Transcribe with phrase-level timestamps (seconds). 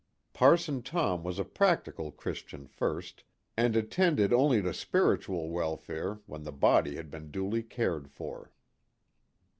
[0.33, 3.23] Parson Tom was a practical Christian first,
[3.55, 8.51] and attended only to spiritual welfare when the body had been duly cared for.